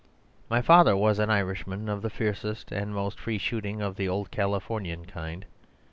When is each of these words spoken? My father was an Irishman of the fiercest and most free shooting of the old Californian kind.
My 0.49 0.63
father 0.63 0.97
was 0.97 1.19
an 1.19 1.29
Irishman 1.29 1.87
of 1.87 2.01
the 2.01 2.09
fiercest 2.09 2.71
and 2.71 2.91
most 2.91 3.19
free 3.19 3.37
shooting 3.37 3.83
of 3.83 3.97
the 3.97 4.09
old 4.09 4.31
Californian 4.31 5.05
kind. 5.05 5.45